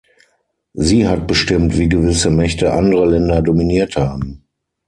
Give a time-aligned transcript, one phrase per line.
[0.73, 4.41] Sie hat bestimmt, wie gewisse Mächte andere Länder dominiert haben.